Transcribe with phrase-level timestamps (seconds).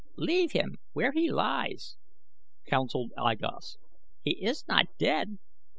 [0.17, 1.95] "Leave him where he lies,"
[2.65, 3.77] counseled I Gos.
[4.23, 5.37] "He is not dead.